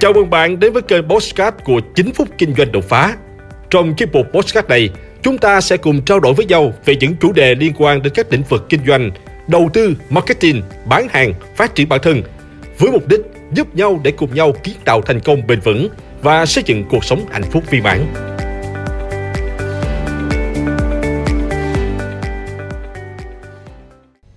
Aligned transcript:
Chào 0.00 0.12
mừng 0.12 0.30
bạn 0.30 0.60
đến 0.60 0.72
với 0.72 0.82
kênh 0.82 1.08
Postcard 1.08 1.56
của 1.64 1.80
9 1.94 2.12
phút 2.12 2.28
kinh 2.38 2.54
doanh 2.54 2.72
đột 2.72 2.84
phá. 2.88 3.16
Trong 3.70 3.94
chiếc 3.94 4.12
mục 4.12 4.26
Postcard 4.32 4.68
này, 4.68 4.90
chúng 5.22 5.38
ta 5.38 5.60
sẽ 5.60 5.76
cùng 5.76 6.02
trao 6.02 6.20
đổi 6.20 6.34
với 6.34 6.46
nhau 6.46 6.72
về 6.84 6.96
những 6.96 7.16
chủ 7.20 7.32
đề 7.32 7.54
liên 7.54 7.72
quan 7.78 8.02
đến 8.02 8.12
các 8.16 8.32
lĩnh 8.32 8.42
vực 8.42 8.66
kinh 8.68 8.80
doanh, 8.86 9.10
đầu 9.48 9.70
tư, 9.72 9.94
marketing, 10.10 10.62
bán 10.84 11.08
hàng, 11.10 11.32
phát 11.56 11.74
triển 11.74 11.88
bản 11.88 12.00
thân, 12.02 12.22
với 12.78 12.90
mục 12.90 13.08
đích 13.08 13.20
giúp 13.52 13.74
nhau 13.74 14.00
để 14.04 14.10
cùng 14.10 14.34
nhau 14.34 14.52
kiến 14.62 14.74
tạo 14.84 15.02
thành 15.02 15.20
công 15.20 15.46
bền 15.46 15.60
vững 15.60 15.88
và 16.22 16.46
xây 16.46 16.64
dựng 16.66 16.84
cuộc 16.90 17.04
sống 17.04 17.24
hạnh 17.30 17.44
phúc 17.50 17.64
viên 17.70 17.82
mãn. 17.82 18.06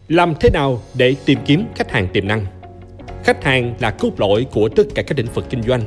Làm 0.07 0.33
thế 0.39 0.49
nào 0.49 0.81
để 0.93 1.15
tìm 1.25 1.39
kiếm 1.45 1.65
khách 1.75 1.91
hàng 1.91 2.07
tiềm 2.13 2.27
năng? 2.27 2.45
Khách 3.23 3.43
hàng 3.43 3.73
là 3.79 3.91
cốt 3.91 4.11
lõi 4.17 4.45
của 4.51 4.69
tất 4.69 4.83
cả 4.95 5.01
các 5.01 5.17
lĩnh 5.17 5.33
vực 5.33 5.45
kinh 5.49 5.63
doanh. 5.63 5.81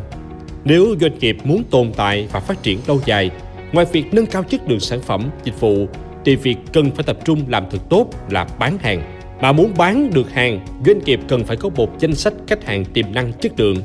Nếu 0.65 0.97
doanh 1.01 1.19
nghiệp 1.19 1.37
muốn 1.45 1.65
tồn 1.71 1.93
tại 1.97 2.29
và 2.33 2.41
phát 2.41 2.63
triển 2.63 2.79
lâu 2.87 3.01
dài, 3.05 3.31
ngoài 3.73 3.87
việc 3.93 4.15
nâng 4.15 4.27
cao 4.27 4.43
chất 4.43 4.61
lượng 4.69 4.81
sản 4.81 5.01
phẩm, 5.01 5.31
dịch 5.45 5.61
vụ, 5.61 5.87
thì 6.25 6.37
việc 6.37 6.57
cần 6.73 6.91
phải 6.91 7.05
tập 7.05 7.19
trung 7.25 7.41
làm 7.49 7.65
thật 7.71 7.79
tốt 7.91 8.11
là 8.31 8.47
bán 8.59 8.79
hàng. 8.79 9.03
Mà 9.41 9.53
muốn 9.53 9.73
bán 9.77 10.11
được 10.15 10.33
hàng, 10.33 10.67
doanh 10.87 10.99
nghiệp 11.05 11.21
cần 11.29 11.45
phải 11.45 11.57
có 11.57 11.69
một 11.69 11.99
danh 11.99 12.15
sách 12.15 12.33
khách 12.47 12.65
hàng 12.65 12.85
tiềm 12.85 13.15
năng 13.15 13.33
chất 13.33 13.61
lượng. 13.61 13.77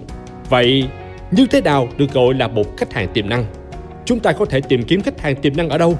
Vậy, 0.49 0.87
như 1.31 1.45
thế 1.51 1.61
nào 1.61 1.87
được 1.97 2.13
gọi 2.13 2.33
là 2.33 2.47
một 2.47 2.77
khách 2.77 2.93
hàng 2.93 3.07
tiềm 3.13 3.29
năng? 3.29 3.45
Chúng 4.05 4.19
ta 4.19 4.31
có 4.31 4.45
thể 4.45 4.61
tìm 4.61 4.83
kiếm 4.83 5.01
khách 5.01 5.21
hàng 5.21 5.35
tiềm 5.35 5.57
năng 5.57 5.69
ở 5.69 5.77
đâu? 5.77 5.97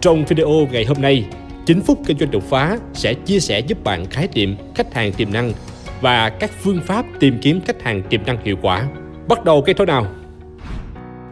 Trong 0.00 0.24
video 0.24 0.68
ngày 0.72 0.84
hôm 0.84 1.02
nay, 1.02 1.24
9 1.66 1.80
phút 1.80 1.98
kinh 2.06 2.18
doanh 2.18 2.30
đột 2.30 2.42
phá 2.50 2.78
sẽ 2.94 3.14
chia 3.14 3.40
sẻ 3.40 3.60
giúp 3.60 3.84
bạn 3.84 4.06
khái 4.06 4.28
niệm 4.34 4.56
khách 4.74 4.94
hàng 4.94 5.12
tiềm 5.12 5.32
năng 5.32 5.52
và 6.00 6.28
các 6.28 6.50
phương 6.62 6.80
pháp 6.80 7.04
tìm 7.20 7.38
kiếm 7.42 7.60
khách 7.66 7.82
hàng 7.82 8.02
tiềm 8.02 8.26
năng 8.26 8.44
hiệu 8.44 8.56
quả. 8.62 8.86
Bắt 9.28 9.44
đầu 9.44 9.62
cái 9.62 9.74
thối 9.74 9.86
nào? 9.86 10.06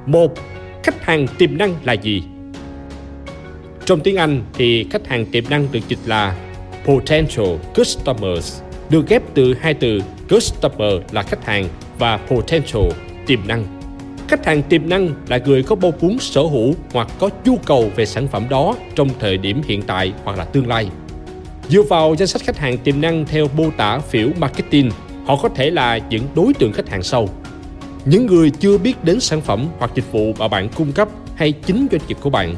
Một, 0.07 0.35
khách 0.83 1.05
hàng 1.05 1.27
tiềm 1.39 1.59
năng 1.59 1.75
là 1.85 1.93
gì? 1.93 2.23
Trong 3.85 4.01
tiếng 4.01 4.17
Anh 4.17 4.45
thì 4.55 4.87
khách 4.91 5.07
hàng 5.07 5.27
tiềm 5.27 5.45
năng 5.51 5.69
được 5.73 5.89
dịch 5.89 5.99
là 6.07 6.37
potential 6.85 7.57
customers, 7.75 8.63
được 8.91 9.09
ghép 9.09 9.23
từ 9.35 9.55
hai 9.61 9.75
từ 9.75 10.01
customer 10.31 10.93
là 11.13 11.23
khách 11.23 11.45
hàng 11.45 11.69
và 11.99 12.17
potential 12.17 12.89
tiềm 13.27 13.41
năng. 13.47 13.65
Khách 14.29 14.47
hàng 14.47 14.63
tiềm 14.63 14.89
năng 14.89 15.09
là 15.29 15.39
người 15.39 15.63
có 15.63 15.77
mong 15.77 15.93
muốn 16.01 16.19
sở 16.19 16.43
hữu 16.43 16.75
hoặc 16.93 17.09
có 17.19 17.31
nhu 17.45 17.57
cầu 17.57 17.91
về 17.97 18.07
sản 18.07 18.29
phẩm 18.29 18.47
đó 18.51 18.77
trong 18.95 19.09
thời 19.19 19.39
điểm 19.39 19.63
hiện 19.67 19.83
tại 19.83 20.13
hoặc 20.25 20.39
là 20.39 20.45
tương 20.45 20.69
lai. 20.69 20.89
Dựa 21.69 21.83
vào 21.83 22.15
danh 22.19 22.29
sách 22.29 22.43
khách 22.43 22.59
hàng 22.59 22.79
tiềm 22.79 23.01
năng 23.01 23.27
theo 23.27 23.49
mô 23.57 23.71
tả 23.77 23.99
phiểu 23.99 24.31
marketing, 24.39 24.91
họ 25.27 25.37
có 25.37 25.49
thể 25.49 25.71
là 25.71 25.99
những 26.11 26.23
đối 26.35 26.55
tượng 26.55 26.73
khách 26.73 26.89
hàng 26.89 27.03
sau. 27.03 27.29
Những 28.05 28.27
người 28.27 28.51
chưa 28.51 28.79
biết 28.79 29.05
đến 29.05 29.21
sản 29.21 29.41
phẩm 29.41 29.67
hoặc 29.79 29.91
dịch 29.95 30.13
vụ 30.13 30.33
mà 30.39 30.49
bạn 30.49 30.69
cung 30.69 30.93
cấp 30.93 31.09
hay 31.35 31.53
chính 31.53 31.87
doanh 31.91 32.01
nghiệp 32.09 32.17
của 32.21 32.31
bạn. 32.31 32.55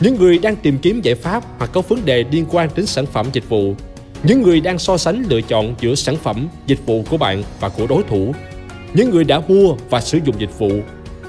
Những 0.00 0.16
người 0.16 0.38
đang 0.38 0.56
tìm 0.56 0.78
kiếm 0.78 1.00
giải 1.00 1.14
pháp 1.14 1.44
hoặc 1.58 1.70
có 1.72 1.80
vấn 1.80 2.04
đề 2.04 2.24
liên 2.30 2.44
quan 2.50 2.68
đến 2.76 2.86
sản 2.86 3.06
phẩm 3.06 3.26
dịch 3.32 3.48
vụ. 3.48 3.74
Những 4.22 4.42
người 4.42 4.60
đang 4.60 4.78
so 4.78 4.96
sánh 4.96 5.24
lựa 5.28 5.40
chọn 5.40 5.74
giữa 5.80 5.94
sản 5.94 6.16
phẩm, 6.16 6.48
dịch 6.66 6.86
vụ 6.86 7.04
của 7.10 7.16
bạn 7.16 7.42
và 7.60 7.68
của 7.68 7.86
đối 7.86 8.02
thủ. 8.02 8.34
Những 8.94 9.10
người 9.10 9.24
đã 9.24 9.40
mua 9.48 9.74
và 9.90 10.00
sử 10.00 10.18
dụng 10.24 10.34
dịch 10.38 10.58
vụ, 10.58 10.70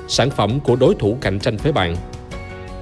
sản 0.08 0.30
phẩm 0.30 0.60
của 0.60 0.76
đối 0.76 0.96
thủ 0.96 1.18
cạnh 1.22 1.40
tranh 1.40 1.58
với 1.58 1.72
bạn. 1.72 1.96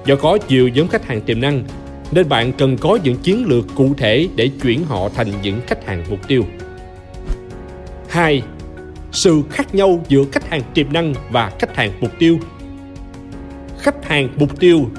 Do 0.06 0.16
có 0.16 0.38
nhiều 0.48 0.68
nhóm 0.68 0.88
khách 0.88 1.06
hàng 1.06 1.20
tiềm 1.20 1.40
năng 1.40 1.64
nên 2.12 2.28
bạn 2.28 2.52
cần 2.52 2.76
có 2.76 2.98
những 3.04 3.16
chiến 3.16 3.46
lược 3.46 3.64
cụ 3.74 3.94
thể 3.98 4.28
để 4.36 4.50
chuyển 4.62 4.84
họ 4.84 5.08
thành 5.08 5.28
những 5.42 5.60
khách 5.66 5.86
hàng 5.86 6.04
mục 6.10 6.28
tiêu. 6.28 6.44
2. 8.08 8.42
Sự 9.12 9.42
khác 9.50 9.74
nhau 9.74 10.04
giữa 10.08 10.24
khách 10.32 10.50
hàng 10.50 10.62
tiềm 10.74 10.92
năng 10.92 11.14
và 11.30 11.52
khách 11.58 11.76
hàng 11.76 11.92
mục 12.00 12.10
tiêu. 12.18 12.38
Khách 13.78 14.04
hàng 14.04 14.28
mục 14.36 14.60
tiêu 14.60 14.90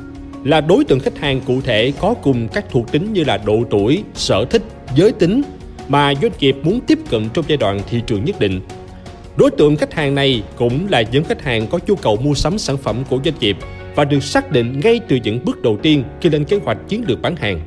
là 0.44 0.62
đối 0.62 0.86
tượng 0.86 1.00
khách 1.00 1.18
hàng 1.18 1.42
cụ 1.46 1.62
thể 1.62 1.94
có 2.00 2.14
cùng 2.14 2.48
các 2.48 2.66
thuộc 2.70 2.92
tính 2.92 3.14
như 3.14 3.24
là 3.24 3.38
độ 3.38 3.64
tuổi, 3.70 4.04
sở 4.14 4.46
thích, 4.50 4.64
giới 4.96 5.12
tính 5.12 5.42
mà 5.88 6.14
doanh 6.22 6.32
nghiệp 6.40 6.56
muốn 6.64 6.80
tiếp 6.88 7.00
cận 7.10 7.30
trong 7.34 7.46
giai 7.48 7.58
đoạn 7.58 7.82
thị 7.90 8.02
trường 8.08 8.26
nhất 8.26 8.40
định. 8.40 8.62
Đối 9.38 9.52
tượng 9.52 9.76
khách 9.76 9.94
hàng 9.94 10.16
này 10.16 10.44
cũng 10.56 10.88
là 10.90 11.02
những 11.02 11.24
khách 11.24 11.44
hàng 11.44 11.68
có 11.68 11.80
nhu 11.88 11.96
cầu 11.96 12.16
mua 12.16 12.34
sắm 12.34 12.58
sản 12.58 12.78
phẩm 12.78 13.04
của 13.10 13.20
doanh 13.26 13.40
nghiệp 13.40 13.58
và 14.00 14.06
được 14.06 14.24
xác 14.24 14.52
định 14.52 14.80
ngay 14.84 15.00
từ 15.08 15.16
những 15.24 15.40
bước 15.46 15.62
đầu 15.62 15.78
tiên 15.78 16.04
khi 16.22 16.30
lên 16.30 16.44
kế 16.44 16.58
hoạch 16.58 16.78
chiến 16.88 17.04
lược 17.08 17.22
bán 17.22 17.36
hàng. 17.36 17.60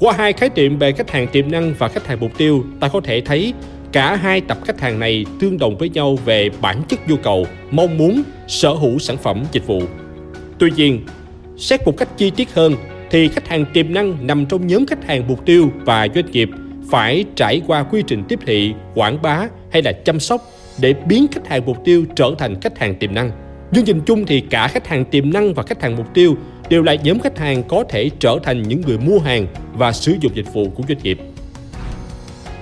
Qua 0.00 0.14
hai 0.18 0.32
khái 0.32 0.50
niệm 0.54 0.78
về 0.78 0.92
khách 0.92 1.10
hàng 1.10 1.26
tiềm 1.26 1.50
năng 1.50 1.74
và 1.78 1.88
khách 1.88 2.06
hàng 2.06 2.20
mục 2.20 2.38
tiêu, 2.38 2.64
ta 2.80 2.88
có 2.88 3.00
thể 3.00 3.20
thấy 3.20 3.54
cả 3.92 4.16
hai 4.16 4.40
tập 4.40 4.58
khách 4.64 4.80
hàng 4.80 5.00
này 5.00 5.26
tương 5.40 5.58
đồng 5.58 5.78
với 5.78 5.88
nhau 5.88 6.18
về 6.24 6.50
bản 6.60 6.82
chất 6.88 7.08
nhu 7.08 7.16
cầu, 7.16 7.46
mong 7.70 7.98
muốn, 7.98 8.22
sở 8.46 8.70
hữu 8.70 8.98
sản 8.98 9.16
phẩm, 9.16 9.44
dịch 9.52 9.66
vụ. 9.66 9.82
Tuy 10.58 10.70
nhiên, 10.76 11.00
xét 11.56 11.86
một 11.86 11.96
cách 11.96 12.08
chi 12.16 12.30
tiết 12.30 12.54
hơn 12.54 12.74
thì 13.10 13.28
khách 13.28 13.48
hàng 13.48 13.64
tiềm 13.72 13.94
năng 13.94 14.26
nằm 14.26 14.46
trong 14.46 14.66
nhóm 14.66 14.86
khách 14.86 15.04
hàng 15.04 15.28
mục 15.28 15.46
tiêu 15.46 15.70
và 15.84 16.08
doanh 16.14 16.30
nghiệp 16.30 16.48
phải 16.90 17.24
trải 17.36 17.62
qua 17.66 17.82
quy 17.82 18.02
trình 18.06 18.24
tiếp 18.28 18.38
thị, 18.46 18.72
quảng 18.94 19.22
bá 19.22 19.48
hay 19.72 19.82
là 19.82 19.92
chăm 19.92 20.20
sóc 20.20 20.42
để 20.80 20.94
biến 21.08 21.26
khách 21.32 21.48
hàng 21.48 21.66
mục 21.66 21.76
tiêu 21.84 22.04
trở 22.16 22.30
thành 22.38 22.60
khách 22.60 22.78
hàng 22.78 22.94
tiềm 22.94 23.14
năng. 23.14 23.30
Nhưng 23.74 23.84
nhìn 23.84 24.00
chung 24.00 24.26
thì 24.26 24.40
cả 24.40 24.68
khách 24.68 24.86
hàng 24.86 25.04
tiềm 25.04 25.32
năng 25.32 25.54
và 25.54 25.62
khách 25.62 25.82
hàng 25.82 25.96
mục 25.96 26.14
tiêu 26.14 26.36
đều 26.68 26.82
là 26.82 26.94
nhóm 26.94 27.18
khách 27.18 27.38
hàng 27.38 27.62
có 27.62 27.84
thể 27.88 28.10
trở 28.18 28.38
thành 28.42 28.62
những 28.62 28.80
người 28.80 28.98
mua 28.98 29.18
hàng 29.18 29.46
và 29.72 29.92
sử 29.92 30.16
dụng 30.20 30.32
dịch 30.34 30.52
vụ 30.52 30.68
của 30.74 30.82
doanh 30.88 30.98
nghiệp. 31.02 31.18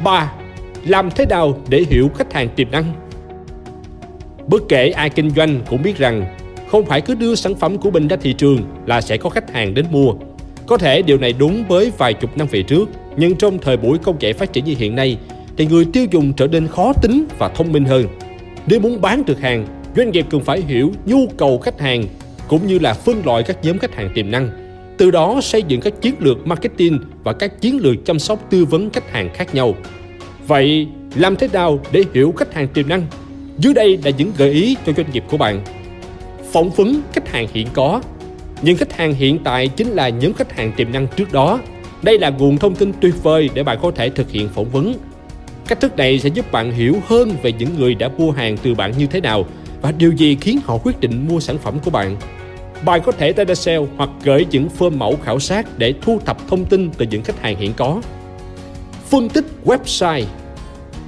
3. 0.05 0.33
Làm 0.87 1.11
thế 1.11 1.27
nào 1.27 1.59
để 1.69 1.85
hiểu 1.91 2.11
khách 2.15 2.33
hàng 2.33 2.49
tiềm 2.49 2.71
năng? 2.71 2.85
Bất 4.47 4.63
kể 4.69 4.91
ai 4.91 5.11
kinh 5.11 5.31
doanh 5.31 5.61
cũng 5.71 5.83
biết 5.83 5.99
rằng 5.99 6.37
không 6.69 6.87
phải 6.87 7.01
cứ 7.01 7.15
đưa 7.15 7.35
sản 7.35 7.55
phẩm 7.55 7.79
của 7.79 7.91
mình 7.91 8.09
ra 8.09 8.17
thị 8.17 8.33
trường 8.33 8.59
là 8.87 9.01
sẽ 9.01 9.17
có 9.17 9.31
khách 9.31 9.51
hàng 9.51 9.75
đến 9.75 9.87
mua. 9.91 10.15
Có 10.67 10.79
thể 10.79 11.03
điều 11.03 11.19
này 11.19 11.35
đúng 11.39 11.65
với 11.69 11.93
vài 11.99 12.15
chục 12.15 12.37
năm 12.37 12.47
về 12.51 12.63
trước, 12.63 12.89
nhưng 13.17 13.37
trong 13.37 13.59
thời 13.59 13.77
buổi 13.77 13.99
công 13.99 14.17
nghệ 14.21 14.33
phát 14.33 14.53
triển 14.53 14.65
như 14.65 14.75
hiện 14.79 14.97
nay 14.97 15.19
thì 15.57 15.67
người 15.67 15.87
tiêu 15.93 16.07
dùng 16.11 16.33
trở 16.33 16.47
nên 16.47 16.69
khó 16.69 16.93
tính 16.93 17.25
và 17.39 17.49
thông 17.49 17.73
minh 17.73 17.85
hơn. 17.85 18.07
Nếu 18.67 18.81
muốn 18.81 19.01
bán 19.01 19.23
được 19.27 19.41
hàng 19.41 19.82
doanh 19.97 20.11
nghiệp 20.11 20.27
cần 20.31 20.41
phải 20.41 20.61
hiểu 20.61 20.93
nhu 21.07 21.27
cầu 21.37 21.59
khách 21.59 21.81
hàng 21.81 22.05
cũng 22.49 22.67
như 22.67 22.79
là 22.79 22.93
phân 22.95 23.23
loại 23.27 23.43
các 23.43 23.65
nhóm 23.65 23.79
khách 23.79 23.95
hàng 23.95 24.11
tiềm 24.15 24.31
năng. 24.31 24.51
Từ 24.99 25.11
đó 25.11 25.41
xây 25.43 25.63
dựng 25.63 25.81
các 25.81 25.93
chiến 26.01 26.15
lược 26.19 26.47
marketing 26.47 27.01
và 27.25 27.33
các 27.33 27.61
chiến 27.61 27.79
lược 27.79 27.95
chăm 28.05 28.19
sóc 28.19 28.51
tư 28.51 28.65
vấn 28.65 28.91
khách 28.91 29.13
hàng 29.13 29.31
khác 29.35 29.55
nhau. 29.55 29.75
Vậy 30.47 30.87
làm 31.15 31.37
thế 31.37 31.49
nào 31.53 31.81
để 31.93 32.05
hiểu 32.15 32.35
khách 32.37 32.55
hàng 32.55 32.69
tiềm 32.69 32.89
năng? 32.89 33.07
Dưới 33.59 33.75
đây 33.75 33.99
là 34.05 34.11
những 34.11 34.33
gợi 34.39 34.51
ý 34.51 34.77
cho 34.87 34.93
doanh 34.97 35.13
nghiệp 35.13 35.25
của 35.31 35.37
bạn. 35.37 35.61
Phỏng 36.53 36.71
vấn 36.71 37.03
khách 37.13 37.29
hàng 37.29 37.47
hiện 37.53 37.67
có. 37.73 38.03
Những 38.63 38.77
khách 38.77 38.93
hàng 38.93 39.15
hiện 39.15 39.39
tại 39.45 39.69
chính 39.69 39.89
là 39.89 40.09
nhóm 40.09 40.33
khách 40.33 40.53
hàng 40.53 40.73
tiềm 40.77 40.93
năng 40.93 41.07
trước 41.17 41.33
đó. 41.33 41.61
Đây 42.03 42.19
là 42.19 42.31
nguồn 42.31 42.59
thông 42.59 42.75
tin 42.75 42.93
tuyệt 43.01 43.15
vời 43.23 43.51
để 43.55 43.63
bạn 43.63 43.79
có 43.83 43.91
thể 43.91 44.11
thực 44.11 44.31
hiện 44.31 44.49
phỏng 44.49 44.71
vấn. 44.71 44.95
Cách 45.69 45.81
thức 45.81 45.97
này 45.97 46.19
sẽ 46.19 46.29
giúp 46.29 46.53
bạn 46.53 46.73
hiểu 46.73 46.97
hơn 47.07 47.31
về 47.43 47.53
những 47.53 47.69
người 47.79 47.95
đã 47.95 48.09
mua 48.19 48.31
hàng 48.31 48.57
từ 48.63 48.75
bạn 48.75 48.93
như 48.99 49.07
thế 49.07 49.21
nào 49.21 49.47
và 49.83 49.93
điều 49.93 50.13
gì 50.13 50.37
khiến 50.41 50.61
họ 50.65 50.79
quyết 50.85 51.01
định 51.01 51.29
mua 51.29 51.41
sản 51.41 51.59
phẩm 51.59 51.79
của 51.85 51.91
bạn. 51.91 52.17
Bạn 52.85 53.01
có 53.05 53.13
thể 53.13 53.33
data 53.37 53.55
sale 53.55 53.87
hoặc 53.97 54.11
gửi 54.25 54.47
những 54.51 54.69
phơm 54.69 54.99
mẫu 54.99 55.19
khảo 55.25 55.39
sát 55.39 55.79
để 55.79 55.95
thu 56.03 56.19
thập 56.27 56.49
thông 56.49 56.65
tin 56.65 56.91
từ 56.91 57.07
những 57.11 57.23
khách 57.23 57.41
hàng 57.41 57.57
hiện 57.57 57.73
có. 57.77 58.01
Phân 59.09 59.29
tích 59.29 59.45
website 59.65 60.25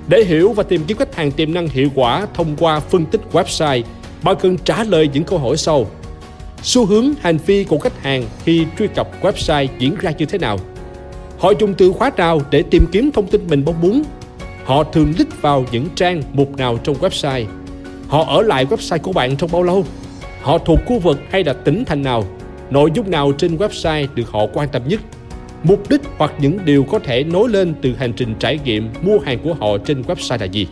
Để 0.09 0.25
hiểu 0.25 0.53
và 0.53 0.63
tìm 0.63 0.85
kiếm 0.87 0.97
khách 0.97 1.15
hàng 1.15 1.31
tiềm 1.31 1.55
năng 1.55 1.69
hiệu 1.69 1.89
quả 1.95 2.27
thông 2.35 2.57
qua 2.59 2.81
phân 2.81 3.07
tích 3.07 3.21
website, 3.33 3.83
bạn 4.23 4.37
cần 4.41 4.57
trả 4.59 4.85
lời 4.85 5.11
những 5.13 5.25
câu 5.25 5.39
hỏi 5.39 5.57
sau. 5.57 5.87
Xu 6.63 6.87
hướng 6.87 7.13
hành 7.21 7.39
vi 7.47 7.65
của 7.65 7.79
khách 7.79 8.03
hàng 8.03 8.25
khi 8.45 8.67
truy 8.79 8.87
cập 8.87 9.09
website 9.23 9.67
diễn 9.79 9.97
ra 10.01 10.11
như 10.19 10.27
thế 10.27 10.39
nào? 10.39 10.59
Họ 11.39 11.53
dùng 11.61 11.75
từ 11.75 11.93
khóa 11.93 12.11
nào 12.17 12.41
để 12.51 12.63
tìm 12.63 12.87
kiếm 12.93 13.11
thông 13.13 13.27
tin 13.27 13.47
mình 13.49 13.63
mong 13.67 13.81
muốn? 13.81 14.03
Họ 14.65 14.85
thường 14.85 15.13
lít 15.19 15.43
vào 15.43 15.65
những 15.73 15.89
trang 15.95 16.23
mục 16.33 16.57
nào 16.57 16.79
trong 16.85 16.97
website? 17.01 17.45
Họ 18.09 18.25
ở 18.25 18.43
lại 18.43 18.67
website 18.67 18.99
của 18.99 19.13
bạn 19.13 19.37
trong 19.37 19.51
bao 19.53 19.63
lâu? 19.63 19.85
Họ 20.43 20.59
thuộc 20.59 20.79
khu 20.87 20.99
vực 20.99 21.21
hay 21.31 21.45
là 21.45 21.53
tỉnh 21.53 21.85
thành 21.85 22.03
nào? 22.03 22.25
Nội 22.71 22.91
dung 22.95 23.11
nào 23.11 23.33
trên 23.33 23.57
website 23.57 24.07
được 24.15 24.31
họ 24.31 24.47
quan 24.55 24.69
tâm 24.69 24.83
nhất? 24.89 25.01
Mục 25.63 25.91
đích 25.91 26.01
hoặc 26.19 26.33
những 26.39 26.59
điều 26.65 26.85
có 26.85 26.99
thể 26.99 27.25
nối 27.25 27.49
lên 27.49 27.75
từ 27.83 27.95
hành 27.99 28.13
trình 28.13 28.35
trải 28.39 28.59
nghiệm 28.65 28.91
mua 29.03 29.19
hàng 29.19 29.39
của 29.45 29.55
họ 29.55 29.79
trên 29.79 30.03
website 30.03 30.39
là 30.41 30.45
gì? 30.47 30.67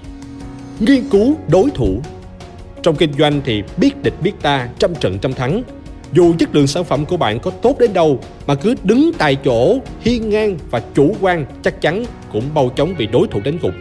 Nghiên 0.80 1.08
cứu 1.10 1.36
đối 1.48 1.70
thủ 1.70 2.00
Trong 2.82 2.96
kinh 2.96 3.12
doanh 3.12 3.40
thì 3.44 3.62
biết 3.76 4.02
địch 4.02 4.14
biết 4.22 4.32
ta, 4.42 4.68
trăm 4.78 4.94
trận 4.94 5.18
trăm 5.18 5.32
thắng. 5.32 5.62
Dù 6.12 6.34
chất 6.38 6.54
lượng 6.54 6.66
sản 6.66 6.84
phẩm 6.84 7.04
của 7.06 7.16
bạn 7.16 7.40
có 7.40 7.50
tốt 7.50 7.78
đến 7.78 7.92
đâu 7.92 8.20
mà 8.46 8.54
cứ 8.54 8.74
đứng 8.84 9.12
tại 9.18 9.36
chỗ, 9.44 9.78
hiên 10.00 10.30
ngang 10.30 10.56
và 10.70 10.82
chủ 10.94 11.16
quan 11.20 11.46
chắc 11.62 11.80
chắn 11.80 12.04
cũng 12.32 12.44
bao 12.54 12.68
chóng 12.76 12.94
bị 12.98 13.06
đối 13.06 13.26
thủ 13.26 13.40
đánh 13.44 13.58
gục. 13.62 13.72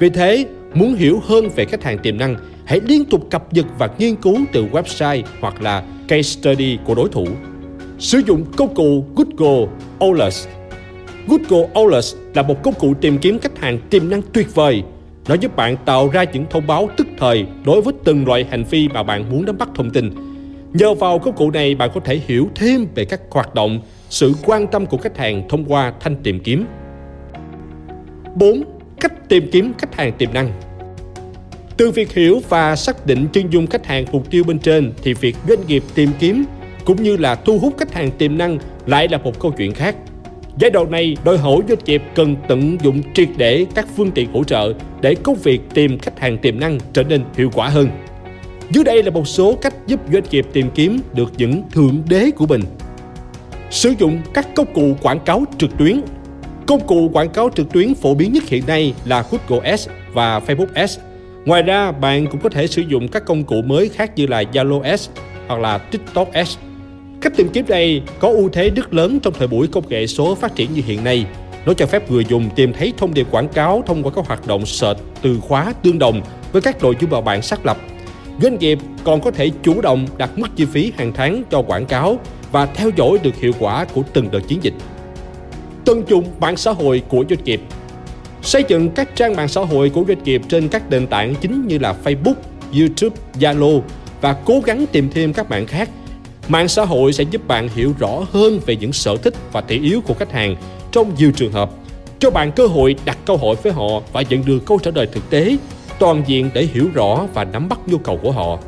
Vì 0.00 0.10
thế, 0.10 0.46
muốn 0.74 0.94
hiểu 0.94 1.20
hơn 1.24 1.48
về 1.56 1.64
khách 1.64 1.84
hàng 1.84 1.98
tiềm 1.98 2.18
năng 2.18 2.36
hãy 2.68 2.80
liên 2.86 3.04
tục 3.04 3.30
cập 3.30 3.52
nhật 3.52 3.66
và 3.78 3.88
nghiên 3.98 4.16
cứu 4.16 4.36
từ 4.52 4.66
website 4.72 5.22
hoặc 5.40 5.62
là 5.62 5.82
case 6.08 6.22
study 6.22 6.78
của 6.84 6.94
đối 6.94 7.08
thủ. 7.08 7.26
Sử 7.98 8.18
dụng 8.26 8.44
công 8.56 8.74
cụ 8.74 9.04
Google 9.16 9.66
Alerts. 10.00 10.48
Google 11.26 11.68
Alerts 11.74 12.16
là 12.34 12.42
một 12.42 12.62
công 12.62 12.74
cụ 12.74 12.94
tìm 13.00 13.18
kiếm 13.18 13.38
khách 13.38 13.58
hàng 13.58 13.78
tiềm 13.90 14.10
năng 14.10 14.22
tuyệt 14.32 14.54
vời. 14.54 14.82
Nó 15.28 15.34
giúp 15.34 15.56
bạn 15.56 15.76
tạo 15.84 16.08
ra 16.08 16.24
những 16.24 16.44
thông 16.50 16.66
báo 16.66 16.88
tức 16.96 17.06
thời 17.18 17.46
đối 17.64 17.82
với 17.82 17.94
từng 18.04 18.26
loại 18.26 18.46
hành 18.50 18.64
vi 18.64 18.88
mà 18.88 19.02
bạn 19.02 19.30
muốn 19.30 19.44
nắm 19.44 19.58
bắt 19.58 19.68
thông 19.74 19.90
tin. 19.90 20.10
Nhờ 20.72 20.94
vào 20.94 21.18
công 21.18 21.36
cụ 21.36 21.50
này, 21.50 21.74
bạn 21.74 21.90
có 21.94 22.00
thể 22.00 22.20
hiểu 22.26 22.48
thêm 22.54 22.86
về 22.94 23.04
các 23.04 23.20
hoạt 23.30 23.54
động, 23.54 23.80
sự 24.08 24.32
quan 24.44 24.66
tâm 24.66 24.86
của 24.86 24.96
khách 24.96 25.16
hàng 25.18 25.48
thông 25.48 25.64
qua 25.64 25.92
thanh 26.00 26.16
tìm 26.22 26.40
kiếm. 26.40 26.66
4. 28.34 28.62
Cách 29.00 29.28
tìm 29.28 29.48
kiếm 29.52 29.72
khách 29.78 29.94
hàng 29.94 30.12
tiềm 30.12 30.32
năng 30.34 30.52
từ 31.78 31.90
việc 31.90 32.12
hiểu 32.12 32.42
và 32.48 32.76
xác 32.76 33.06
định 33.06 33.26
chân 33.32 33.52
dung 33.52 33.66
khách 33.66 33.86
hàng 33.86 34.04
mục 34.12 34.30
tiêu 34.30 34.44
bên 34.44 34.58
trên 34.58 34.92
thì 35.02 35.14
việc 35.14 35.36
doanh 35.48 35.66
nghiệp 35.66 35.82
tìm 35.94 36.10
kiếm 36.18 36.44
cũng 36.84 37.02
như 37.02 37.16
là 37.16 37.34
thu 37.34 37.58
hút 37.58 37.74
khách 37.78 37.94
hàng 37.94 38.10
tiềm 38.10 38.38
năng 38.38 38.58
lại 38.86 39.08
là 39.08 39.18
một 39.18 39.40
câu 39.40 39.52
chuyện 39.58 39.72
khác. 39.72 39.96
Giai 40.58 40.70
đoạn 40.70 40.90
này 40.90 41.16
đòi 41.24 41.38
hỏi 41.38 41.60
doanh 41.68 41.78
nghiệp 41.84 42.02
cần 42.14 42.36
tận 42.48 42.78
dụng 42.82 43.02
triệt 43.14 43.28
để 43.36 43.66
các 43.74 43.86
phương 43.96 44.10
tiện 44.10 44.32
hỗ 44.32 44.44
trợ 44.44 44.72
để 45.00 45.14
công 45.14 45.34
việc 45.34 45.60
tìm 45.74 45.98
khách 45.98 46.20
hàng 46.20 46.38
tiềm 46.38 46.60
năng 46.60 46.78
trở 46.92 47.02
nên 47.02 47.24
hiệu 47.36 47.50
quả 47.54 47.68
hơn. 47.68 47.88
Dưới 48.70 48.84
đây 48.84 49.02
là 49.02 49.10
một 49.10 49.28
số 49.28 49.58
cách 49.62 49.74
giúp 49.86 50.00
doanh 50.12 50.24
nghiệp 50.30 50.46
tìm 50.52 50.70
kiếm 50.74 51.00
được 51.14 51.32
những 51.36 51.62
thượng 51.70 52.02
đế 52.08 52.30
của 52.30 52.46
mình. 52.46 52.62
Sử 53.70 53.94
dụng 53.98 54.20
các 54.34 54.54
công 54.54 54.74
cụ 54.74 54.96
quảng 55.02 55.20
cáo 55.20 55.44
trực 55.58 55.78
tuyến. 55.78 56.00
Công 56.66 56.86
cụ 56.86 57.10
quảng 57.12 57.30
cáo 57.30 57.50
trực 57.54 57.72
tuyến 57.72 57.94
phổ 57.94 58.14
biến 58.14 58.32
nhất 58.32 58.44
hiện 58.46 58.66
nay 58.66 58.94
là 59.04 59.24
Google 59.30 59.70
Ads 59.70 59.88
và 60.12 60.38
Facebook 60.38 60.74
Ads. 60.74 60.98
Ngoài 61.48 61.62
ra, 61.62 61.92
bạn 61.92 62.26
cũng 62.26 62.40
có 62.40 62.48
thể 62.48 62.66
sử 62.66 62.82
dụng 62.82 63.08
các 63.08 63.24
công 63.24 63.44
cụ 63.44 63.62
mới 63.62 63.88
khác 63.88 64.12
như 64.16 64.26
là 64.26 64.42
Zalo 64.42 64.80
Ads 64.80 65.08
hoặc 65.46 65.60
là 65.60 65.78
TikTok 65.78 66.32
Ads. 66.32 66.56
Cách 67.20 67.32
tìm 67.36 67.48
kiếm 67.52 67.64
này 67.68 68.02
có 68.18 68.28
ưu 68.28 68.48
thế 68.48 68.70
rất 68.70 68.94
lớn 68.94 69.20
trong 69.20 69.32
thời 69.38 69.48
buổi 69.48 69.66
công 69.66 69.88
nghệ 69.88 70.06
số 70.06 70.34
phát 70.34 70.54
triển 70.54 70.74
như 70.74 70.82
hiện 70.86 71.04
nay. 71.04 71.26
Nó 71.66 71.74
cho 71.74 71.86
phép 71.86 72.10
người 72.10 72.24
dùng 72.24 72.50
tìm 72.56 72.72
thấy 72.72 72.92
thông 72.96 73.14
điệp 73.14 73.26
quảng 73.30 73.48
cáo 73.48 73.82
thông 73.86 74.02
qua 74.02 74.12
các 74.16 74.26
hoạt 74.26 74.46
động 74.46 74.66
search 74.66 75.00
từ 75.22 75.40
khóa 75.40 75.72
tương 75.82 75.98
đồng 75.98 76.20
với 76.52 76.62
các 76.62 76.82
nội 76.82 76.96
dung 77.00 77.10
mà 77.10 77.20
bạn 77.20 77.42
xác 77.42 77.66
lập. 77.66 77.78
Doanh 78.42 78.58
nghiệp 78.58 78.78
còn 79.04 79.20
có 79.20 79.30
thể 79.30 79.50
chủ 79.62 79.80
động 79.80 80.06
đặt 80.18 80.38
mức 80.38 80.48
chi 80.56 80.64
phí 80.64 80.92
hàng 80.96 81.12
tháng 81.12 81.42
cho 81.50 81.62
quảng 81.62 81.86
cáo 81.86 82.18
và 82.52 82.66
theo 82.66 82.90
dõi 82.96 83.18
được 83.22 83.36
hiệu 83.36 83.52
quả 83.58 83.84
của 83.94 84.02
từng 84.12 84.30
đợt 84.30 84.40
chiến 84.48 84.58
dịch. 84.62 84.74
Tận 85.84 86.02
dụng 86.08 86.24
mạng 86.40 86.56
xã 86.56 86.70
hội 86.70 87.02
của 87.08 87.24
doanh 87.28 87.44
nghiệp 87.44 87.60
Xây 88.42 88.64
dựng 88.68 88.90
các 88.90 89.16
trang 89.16 89.36
mạng 89.36 89.48
xã 89.48 89.60
hội 89.60 89.90
của 89.90 90.04
doanh 90.08 90.24
nghiệp 90.24 90.42
trên 90.48 90.68
các 90.68 90.90
nền 90.90 91.06
tảng 91.06 91.34
chính 91.34 91.68
như 91.68 91.78
là 91.78 91.94
Facebook, 92.04 92.34
YouTube, 92.78 93.16
Zalo 93.40 93.80
và 94.20 94.32
cố 94.32 94.60
gắng 94.60 94.86
tìm 94.92 95.08
thêm 95.14 95.32
các 95.32 95.48
bạn 95.48 95.66
khác. 95.66 95.90
Mạng 96.48 96.68
xã 96.68 96.84
hội 96.84 97.12
sẽ 97.12 97.24
giúp 97.30 97.48
bạn 97.48 97.68
hiểu 97.74 97.94
rõ 97.98 98.26
hơn 98.32 98.60
về 98.66 98.76
những 98.76 98.92
sở 98.92 99.16
thích 99.16 99.34
và 99.52 99.60
thị 99.60 99.80
yếu 99.80 100.00
của 100.00 100.14
khách 100.14 100.32
hàng 100.32 100.56
trong 100.92 101.14
nhiều 101.18 101.32
trường 101.36 101.52
hợp, 101.52 101.70
cho 102.18 102.30
bạn 102.30 102.52
cơ 102.52 102.66
hội 102.66 102.96
đặt 103.04 103.18
câu 103.24 103.36
hỏi 103.36 103.56
với 103.62 103.72
họ 103.72 104.02
và 104.12 104.22
nhận 104.22 104.44
được 104.44 104.58
câu 104.66 104.78
trả 104.78 104.90
lời 104.94 105.08
thực 105.12 105.30
tế, 105.30 105.56
toàn 105.98 106.22
diện 106.26 106.50
để 106.54 106.68
hiểu 106.72 106.88
rõ 106.94 107.26
và 107.34 107.44
nắm 107.44 107.68
bắt 107.68 107.78
nhu 107.86 107.98
cầu 107.98 108.16
của 108.22 108.32
họ. 108.32 108.58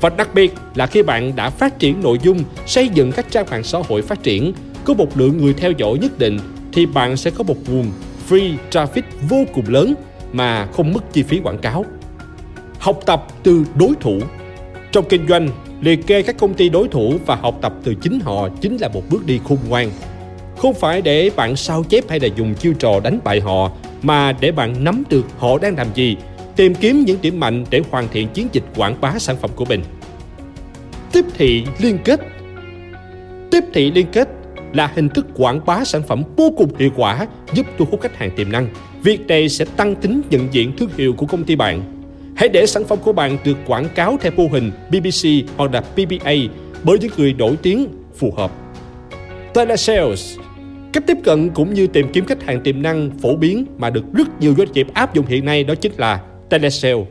Và 0.00 0.08
đặc 0.08 0.34
biệt 0.34 0.54
là 0.74 0.86
khi 0.86 1.02
bạn 1.02 1.36
đã 1.36 1.50
phát 1.50 1.78
triển 1.78 2.02
nội 2.02 2.18
dung, 2.22 2.38
xây 2.66 2.88
dựng 2.88 3.12
các 3.12 3.26
trang 3.30 3.46
mạng 3.50 3.64
xã 3.64 3.78
hội 3.88 4.02
phát 4.02 4.22
triển, 4.22 4.52
có 4.84 4.94
một 4.94 5.18
lượng 5.18 5.38
người 5.38 5.54
theo 5.54 5.70
dõi 5.70 5.98
nhất 5.98 6.18
định 6.18 6.38
thì 6.72 6.86
bạn 6.86 7.16
sẽ 7.16 7.30
có 7.30 7.44
một 7.44 7.56
nguồn 7.68 7.86
free 8.28 8.54
traffic 8.70 9.02
vô 9.28 9.44
cùng 9.54 9.64
lớn 9.68 9.94
mà 10.32 10.66
không 10.66 10.92
mất 10.92 11.12
chi 11.12 11.22
phí 11.22 11.40
quảng 11.40 11.58
cáo. 11.58 11.84
Học 12.78 13.00
tập 13.06 13.26
từ 13.42 13.64
đối 13.74 13.90
thủ 14.00 14.20
Trong 14.92 15.04
kinh 15.08 15.28
doanh, 15.28 15.48
liệt 15.80 16.06
kê 16.06 16.22
các 16.22 16.36
công 16.38 16.54
ty 16.54 16.68
đối 16.68 16.88
thủ 16.88 17.14
và 17.26 17.34
học 17.34 17.58
tập 17.60 17.74
từ 17.84 17.94
chính 17.94 18.20
họ 18.20 18.48
chính 18.60 18.76
là 18.76 18.88
một 18.88 19.02
bước 19.10 19.26
đi 19.26 19.40
khôn 19.48 19.58
ngoan. 19.68 19.90
Không 20.56 20.74
phải 20.74 21.02
để 21.02 21.30
bạn 21.36 21.56
sao 21.56 21.82
chép 21.82 22.08
hay 22.08 22.20
là 22.20 22.28
dùng 22.36 22.54
chiêu 22.54 22.72
trò 22.72 23.00
đánh 23.04 23.18
bại 23.24 23.40
họ, 23.40 23.70
mà 24.02 24.32
để 24.40 24.52
bạn 24.52 24.84
nắm 24.84 25.02
được 25.10 25.24
họ 25.38 25.58
đang 25.58 25.76
làm 25.76 25.86
gì, 25.94 26.16
tìm 26.56 26.74
kiếm 26.74 27.04
những 27.06 27.18
điểm 27.22 27.40
mạnh 27.40 27.64
để 27.70 27.82
hoàn 27.90 28.08
thiện 28.08 28.28
chiến 28.28 28.48
dịch 28.52 28.64
quảng 28.76 29.00
bá 29.00 29.18
sản 29.18 29.36
phẩm 29.36 29.50
của 29.54 29.64
mình. 29.64 29.82
Tiếp 31.12 31.24
thị 31.36 31.64
liên 31.78 31.98
kết 32.04 32.20
Tiếp 33.50 33.64
thị 33.72 33.90
liên 33.90 34.06
kết 34.12 34.28
là 34.74 34.92
hình 34.94 35.08
thức 35.08 35.26
quảng 35.34 35.60
bá 35.66 35.84
sản 35.84 36.02
phẩm 36.02 36.22
vô 36.36 36.52
cùng 36.56 36.70
hiệu 36.78 36.90
quả 36.96 37.26
giúp 37.54 37.66
thu 37.78 37.84
hút 37.90 38.00
khách 38.00 38.16
hàng 38.16 38.30
tiềm 38.36 38.52
năng. 38.52 38.68
Việc 39.02 39.26
này 39.26 39.48
sẽ 39.48 39.64
tăng 39.76 39.94
tính 39.94 40.22
nhận 40.30 40.48
diện 40.52 40.72
thương 40.76 40.90
hiệu 40.96 41.12
của 41.12 41.26
công 41.26 41.44
ty 41.44 41.56
bạn. 41.56 41.82
Hãy 42.36 42.48
để 42.48 42.66
sản 42.66 42.84
phẩm 42.84 42.98
của 43.04 43.12
bạn 43.12 43.38
được 43.44 43.56
quảng 43.66 43.88
cáo 43.94 44.16
theo 44.20 44.32
mô 44.36 44.46
hình 44.52 44.70
BBC 44.90 45.28
hoặc 45.56 45.72
là 45.72 45.80
PBA 45.80 46.34
bởi 46.82 46.98
những 46.98 47.10
người 47.16 47.32
nổi 47.32 47.56
tiếng 47.62 47.86
phù 48.16 48.32
hợp. 48.36 48.52
Telesales 49.54 50.38
Cách 50.94 51.04
tiếp 51.06 51.18
cận 51.24 51.50
cũng 51.50 51.74
như 51.74 51.86
tìm 51.86 52.06
kiếm 52.12 52.24
khách 52.24 52.42
hàng 52.42 52.60
tiềm 52.60 52.82
năng 52.82 53.10
phổ 53.22 53.36
biến 53.36 53.64
mà 53.78 53.90
được 53.90 54.04
rất 54.12 54.40
nhiều 54.40 54.54
doanh 54.58 54.72
nghiệp 54.72 54.86
áp 54.94 55.14
dụng 55.14 55.26
hiện 55.26 55.44
nay 55.44 55.64
đó 55.64 55.74
chính 55.74 55.92
là 55.96 56.20
telesale. 56.48 57.04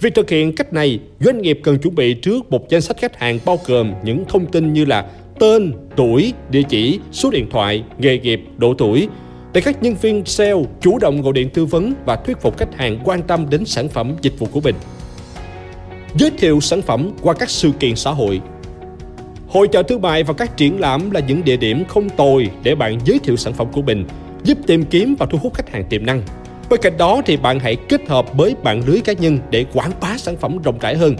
Việc 0.00 0.14
thực 0.14 0.30
hiện 0.30 0.54
cách 0.54 0.72
này, 0.72 0.98
doanh 1.20 1.42
nghiệp 1.42 1.60
cần 1.62 1.78
chuẩn 1.78 1.94
bị 1.94 2.14
trước 2.14 2.50
một 2.50 2.68
danh 2.68 2.80
sách 2.80 2.96
khách 3.00 3.18
hàng 3.18 3.38
bao 3.44 3.60
gồm 3.66 3.92
những 4.04 4.24
thông 4.28 4.46
tin 4.46 4.72
như 4.72 4.84
là 4.84 5.06
tên, 5.38 5.72
tuổi, 5.96 6.32
địa 6.50 6.62
chỉ, 6.68 7.00
số 7.12 7.30
điện 7.30 7.46
thoại, 7.50 7.84
nghề 7.98 8.18
nghiệp, 8.18 8.40
độ 8.56 8.74
tuổi 8.78 9.08
để 9.52 9.60
các 9.60 9.82
nhân 9.82 9.94
viên 10.00 10.24
sale 10.24 10.62
chủ 10.80 10.98
động 10.98 11.22
gọi 11.22 11.32
điện 11.32 11.50
tư 11.50 11.64
vấn 11.64 11.94
và 12.06 12.16
thuyết 12.16 12.40
phục 12.40 12.58
khách 12.58 12.74
hàng 12.74 12.98
quan 13.04 13.22
tâm 13.22 13.46
đến 13.50 13.64
sản 13.64 13.88
phẩm 13.88 14.16
dịch 14.22 14.38
vụ 14.38 14.46
của 14.52 14.60
mình. 14.60 14.74
Giới 16.14 16.30
thiệu 16.30 16.60
sản 16.60 16.82
phẩm 16.82 17.10
qua 17.22 17.34
các 17.34 17.50
sự 17.50 17.70
kiện 17.80 17.96
xã 17.96 18.10
hội 18.10 18.40
Hội 19.54 19.68
trợ 19.72 19.82
thương 19.82 20.02
mại 20.02 20.22
và 20.22 20.34
các 20.34 20.56
triển 20.56 20.80
lãm 20.80 21.10
là 21.10 21.20
những 21.20 21.44
địa 21.44 21.56
điểm 21.56 21.84
không 21.88 22.10
tồi 22.10 22.50
để 22.62 22.74
bạn 22.74 22.98
giới 23.04 23.18
thiệu 23.18 23.36
sản 23.36 23.52
phẩm 23.52 23.66
của 23.72 23.82
mình, 23.82 24.04
giúp 24.44 24.58
tìm 24.66 24.84
kiếm 24.84 25.14
và 25.18 25.26
thu 25.26 25.38
hút 25.42 25.54
khách 25.54 25.70
hàng 25.70 25.84
tiềm 25.84 26.06
năng. 26.06 26.22
Bên 26.70 26.80
cạnh 26.82 26.96
đó 26.96 27.22
thì 27.26 27.36
bạn 27.36 27.60
hãy 27.60 27.76
kết 27.88 28.08
hợp 28.08 28.36
với 28.36 28.54
mạng 28.62 28.82
lưới 28.86 29.00
cá 29.00 29.12
nhân 29.12 29.38
để 29.50 29.64
quảng 29.72 29.90
bá 30.00 30.18
sản 30.18 30.36
phẩm 30.36 30.58
rộng 30.62 30.78
rãi 30.78 30.96
hơn. 30.96 31.16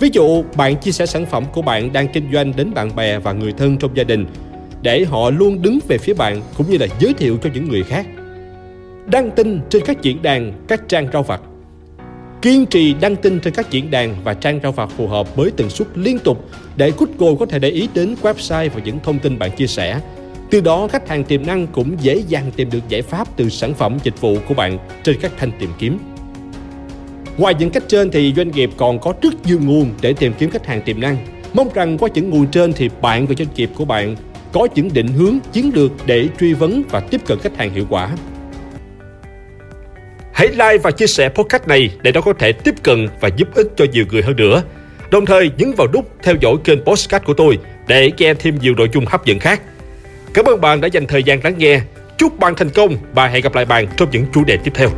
Ví 0.00 0.08
dụ, 0.12 0.44
bạn 0.56 0.76
chia 0.76 0.92
sẻ 0.92 1.06
sản 1.06 1.26
phẩm 1.26 1.44
của 1.52 1.62
bạn 1.62 1.92
đang 1.92 2.08
kinh 2.08 2.32
doanh 2.32 2.52
đến 2.56 2.74
bạn 2.74 2.96
bè 2.96 3.18
và 3.18 3.32
người 3.32 3.52
thân 3.52 3.76
trong 3.76 3.96
gia 3.96 4.04
đình 4.04 4.26
để 4.82 5.04
họ 5.04 5.30
luôn 5.30 5.62
đứng 5.62 5.78
về 5.88 5.98
phía 5.98 6.14
bạn 6.14 6.42
cũng 6.56 6.70
như 6.70 6.78
là 6.78 6.86
giới 6.98 7.14
thiệu 7.14 7.38
cho 7.42 7.50
những 7.54 7.68
người 7.68 7.82
khác. 7.82 8.06
Đăng 9.06 9.30
tin 9.30 9.60
trên 9.70 9.82
các 9.86 10.02
diễn 10.02 10.22
đàn, 10.22 10.52
các 10.68 10.88
trang 10.88 11.08
rau 11.12 11.22
vặt. 11.22 11.40
Kiên 12.42 12.66
trì 12.66 12.94
đăng 13.00 13.16
tin 13.16 13.40
trên 13.40 13.54
các 13.54 13.70
diễn 13.70 13.90
đàn 13.90 14.16
và 14.24 14.34
trang 14.34 14.60
rau 14.62 14.72
vặt 14.72 14.90
phù 14.96 15.06
hợp 15.06 15.36
với 15.36 15.50
tần 15.50 15.70
suất 15.70 15.88
liên 15.94 16.18
tục 16.18 16.48
để 16.76 16.92
Google 16.98 17.36
có 17.40 17.46
thể 17.46 17.58
để 17.58 17.68
ý 17.68 17.88
đến 17.94 18.14
website 18.22 18.70
và 18.74 18.80
những 18.84 18.98
thông 19.04 19.18
tin 19.18 19.38
bạn 19.38 19.50
chia 19.56 19.66
sẻ. 19.66 20.00
Từ 20.50 20.60
đó, 20.60 20.88
khách 20.88 21.08
hàng 21.08 21.24
tiềm 21.24 21.46
năng 21.46 21.66
cũng 21.66 21.96
dễ 22.00 22.22
dàng 22.28 22.50
tìm 22.56 22.70
được 22.70 22.88
giải 22.88 23.02
pháp 23.02 23.36
từ 23.36 23.48
sản 23.48 23.74
phẩm 23.74 23.98
dịch 24.02 24.20
vụ 24.20 24.36
của 24.48 24.54
bạn 24.54 24.78
trên 25.02 25.16
các 25.20 25.32
thanh 25.38 25.50
tìm 25.60 25.70
kiếm. 25.78 25.98
Ngoài 27.40 27.54
những 27.58 27.70
cách 27.70 27.82
trên 27.88 28.10
thì 28.10 28.32
doanh 28.36 28.50
nghiệp 28.50 28.70
còn 28.76 28.98
có 28.98 29.12
rất 29.22 29.46
nhiều 29.46 29.58
nguồn 29.62 29.90
để 30.00 30.12
tìm 30.12 30.32
kiếm 30.38 30.50
khách 30.50 30.66
hàng 30.66 30.82
tiềm 30.82 31.00
năng. 31.00 31.16
Mong 31.52 31.68
rằng 31.74 31.98
qua 31.98 32.08
những 32.14 32.30
nguồn 32.30 32.46
trên 32.46 32.72
thì 32.72 32.90
bạn 33.02 33.26
và 33.26 33.34
doanh 33.38 33.48
nghiệp 33.54 33.70
của 33.76 33.84
bạn 33.84 34.16
có 34.52 34.68
những 34.74 34.90
định 34.94 35.08
hướng, 35.08 35.38
chiến 35.52 35.70
lược 35.74 35.90
để 36.06 36.28
truy 36.40 36.52
vấn 36.52 36.82
và 36.90 37.00
tiếp 37.00 37.20
cận 37.26 37.38
khách 37.38 37.56
hàng 37.56 37.74
hiệu 37.74 37.86
quả. 37.90 38.10
Hãy 40.32 40.48
like 40.48 40.78
và 40.82 40.90
chia 40.90 41.06
sẻ 41.06 41.28
podcast 41.28 41.66
này 41.66 41.90
để 42.02 42.12
nó 42.12 42.20
có 42.20 42.32
thể 42.32 42.52
tiếp 42.52 42.74
cận 42.82 43.08
và 43.20 43.28
giúp 43.36 43.48
ích 43.54 43.66
cho 43.76 43.84
nhiều 43.92 44.04
người 44.10 44.22
hơn 44.22 44.36
nữa. 44.36 44.62
Đồng 45.10 45.26
thời 45.26 45.50
nhấn 45.56 45.72
vào 45.72 45.88
nút 45.92 46.10
theo 46.22 46.34
dõi 46.40 46.54
kênh 46.64 46.84
podcast 46.84 47.24
của 47.24 47.34
tôi 47.34 47.58
để 47.88 48.10
nghe 48.18 48.34
thêm 48.34 48.58
nhiều 48.60 48.74
nội 48.74 48.88
dung 48.94 49.04
hấp 49.06 49.24
dẫn 49.24 49.38
khác. 49.38 49.60
Cảm 50.34 50.44
ơn 50.44 50.60
bạn 50.60 50.80
đã 50.80 50.88
dành 50.88 51.06
thời 51.06 51.22
gian 51.22 51.40
lắng 51.44 51.54
nghe. 51.58 51.80
Chúc 52.18 52.38
bạn 52.38 52.54
thành 52.56 52.70
công 52.70 52.96
và 53.14 53.26
hẹn 53.26 53.42
gặp 53.42 53.54
lại 53.54 53.64
bạn 53.64 53.86
trong 53.96 54.10
những 54.10 54.26
chủ 54.32 54.44
đề 54.44 54.56
tiếp 54.56 54.72
theo. 54.74 54.90